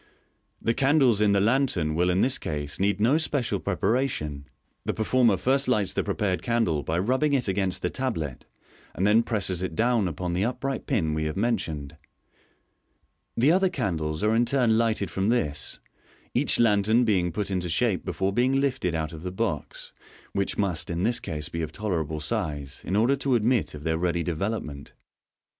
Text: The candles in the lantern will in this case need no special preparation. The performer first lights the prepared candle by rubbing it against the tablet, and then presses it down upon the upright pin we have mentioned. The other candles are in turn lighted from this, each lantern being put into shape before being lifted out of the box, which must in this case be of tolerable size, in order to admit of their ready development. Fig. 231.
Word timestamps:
The 0.59 0.73
candles 0.73 1.21
in 1.21 1.31
the 1.33 1.39
lantern 1.39 1.93
will 1.93 2.09
in 2.09 2.21
this 2.21 2.39
case 2.39 2.79
need 2.79 2.99
no 2.99 3.19
special 3.19 3.59
preparation. 3.59 4.47
The 4.83 4.95
performer 4.95 5.37
first 5.37 5.67
lights 5.67 5.93
the 5.93 6.03
prepared 6.03 6.41
candle 6.41 6.81
by 6.81 6.97
rubbing 6.97 7.33
it 7.33 7.47
against 7.47 7.83
the 7.83 7.91
tablet, 7.91 8.47
and 8.95 9.05
then 9.05 9.21
presses 9.21 9.61
it 9.61 9.75
down 9.75 10.07
upon 10.07 10.33
the 10.33 10.43
upright 10.43 10.87
pin 10.87 11.13
we 11.13 11.25
have 11.25 11.37
mentioned. 11.37 11.97
The 13.37 13.51
other 13.51 13.69
candles 13.69 14.23
are 14.23 14.35
in 14.35 14.43
turn 14.45 14.75
lighted 14.75 15.11
from 15.11 15.29
this, 15.29 15.79
each 16.33 16.57
lantern 16.59 17.03
being 17.05 17.31
put 17.31 17.51
into 17.51 17.69
shape 17.69 18.03
before 18.03 18.33
being 18.33 18.59
lifted 18.59 18.95
out 18.95 19.13
of 19.13 19.21
the 19.21 19.31
box, 19.31 19.93
which 20.33 20.57
must 20.57 20.89
in 20.89 21.03
this 21.03 21.19
case 21.19 21.47
be 21.47 21.61
of 21.61 21.71
tolerable 21.71 22.19
size, 22.19 22.81
in 22.87 22.95
order 22.95 23.15
to 23.17 23.35
admit 23.35 23.75
of 23.75 23.83
their 23.83 23.99
ready 23.99 24.23
development. 24.23 24.87
Fig. 24.87 24.95
231. 24.95 24.97